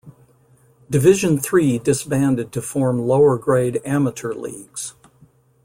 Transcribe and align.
Division 0.89 1.37
Three 1.37 1.77
disbanded 1.77 2.51
to 2.53 2.61
form 2.63 3.03
lower 3.05 3.37
grade 3.37 3.79
Amateur 3.85 4.33
Leagues. 4.33 4.95